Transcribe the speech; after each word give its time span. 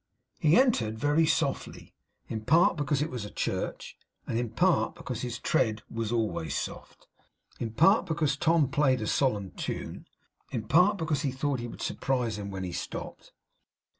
He 0.39 0.57
entered 0.57 0.97
very 0.97 1.27
softly; 1.27 1.93
in 2.27 2.41
part 2.45 2.75
because 2.75 3.03
it 3.03 3.11
was 3.11 3.23
a 3.23 3.29
church; 3.29 3.99
in 4.27 4.49
part 4.49 4.95
because 4.95 5.21
his 5.21 5.37
tread 5.37 5.83
was 5.91 6.11
always 6.11 6.55
soft; 6.57 7.05
in 7.59 7.69
part 7.73 8.07
because 8.07 8.35
Tom 8.35 8.67
played 8.71 9.01
a 9.01 9.05
solemn 9.05 9.51
tune; 9.51 10.07
in 10.49 10.67
part 10.67 10.97
because 10.97 11.21
he 11.21 11.31
thought 11.31 11.59
he 11.59 11.67
would 11.67 11.83
surprise 11.83 12.39
him 12.39 12.49
when 12.49 12.63
he 12.63 12.71
stopped. 12.71 13.31